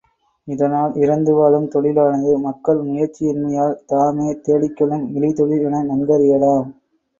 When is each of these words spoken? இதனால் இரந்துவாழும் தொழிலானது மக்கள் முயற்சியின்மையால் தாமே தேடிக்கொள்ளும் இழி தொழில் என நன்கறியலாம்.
இதனால் 0.47 0.93
இரந்துவாழும் 0.95 1.67
தொழிலானது 1.67 2.31
மக்கள் 2.39 2.81
முயற்சியின்மையால் 2.81 3.77
தாமே 3.85 4.27
தேடிக்கொள்ளும் 4.49 5.07
இழி 5.15 5.33
தொழில் 5.33 5.65
என 5.69 5.85
நன்கறியலாம். 5.91 6.67